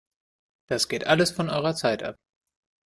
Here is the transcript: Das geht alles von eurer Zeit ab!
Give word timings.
Das 0.67 0.87
geht 0.87 1.05
alles 1.05 1.29
von 1.29 1.47
eurer 1.51 1.75
Zeit 1.75 2.01
ab! 2.01 2.15